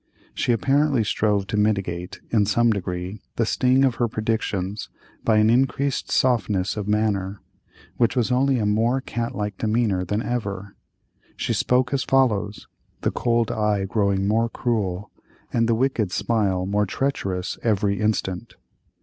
[0.33, 4.89] She apparently strove to mitigate, in some degree, the sting of her predictions
[5.23, 7.39] by an increased softness of manner,
[7.97, 10.75] which was only a more cat like demeanor than ever.
[11.35, 15.11] She spoke as follows—the cold eye growing more cruel,
[15.53, 18.55] and the wicked smile more treacherous every instant.